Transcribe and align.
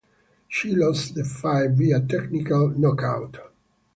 She 0.47 0.71
lost 0.73 1.13
the 1.13 1.23
fight 1.23 1.73
via 1.73 1.99
technical 2.01 2.69
knockout. 2.69 3.37